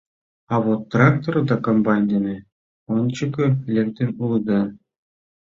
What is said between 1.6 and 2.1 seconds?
комбайн